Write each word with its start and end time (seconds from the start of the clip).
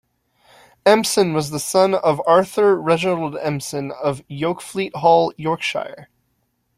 Empson 0.83 1.31
was 1.31 1.51
the 1.51 1.59
son 1.59 1.93
of 1.93 2.19
Arthur 2.25 2.75
Reginald 2.75 3.37
Empson 3.37 3.91
of 3.91 4.23
Yokefleet 4.27 4.95
Hall, 4.95 5.31
Yorkshire. 5.37 6.09